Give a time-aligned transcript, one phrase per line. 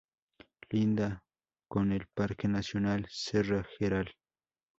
[0.71, 1.23] Linda
[1.69, 4.11] con el Parque nacional Serra Geral.